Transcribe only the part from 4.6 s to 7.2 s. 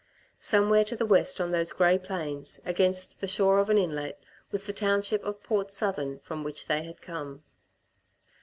the township of Port Southern from which they had